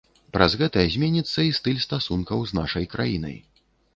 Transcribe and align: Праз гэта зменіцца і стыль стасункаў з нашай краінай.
Праз 0.35 0.53
гэта 0.61 0.85
зменіцца 0.93 1.39
і 1.49 1.51
стыль 1.59 1.83
стасункаў 1.85 2.39
з 2.53 2.59
нашай 2.61 2.89
краінай. 2.97 3.37